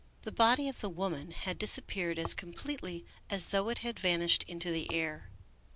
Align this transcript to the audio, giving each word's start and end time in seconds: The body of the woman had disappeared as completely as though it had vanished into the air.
The 0.23 0.31
body 0.31 0.67
of 0.67 0.81
the 0.81 0.89
woman 0.89 1.29
had 1.29 1.59
disappeared 1.59 2.17
as 2.17 2.33
completely 2.33 3.05
as 3.29 3.49
though 3.49 3.69
it 3.69 3.77
had 3.85 3.99
vanished 3.99 4.41
into 4.47 4.71
the 4.71 4.91
air. 4.91 5.29